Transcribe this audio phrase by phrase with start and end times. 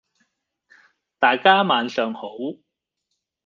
[1.19, 2.21] 大家晚上好！